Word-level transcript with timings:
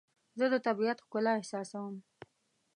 زه 0.39 0.45
د 0.53 0.55
طبیعت 0.67 0.97
ښکلا 1.05 1.31
احساسوم. 1.37 1.95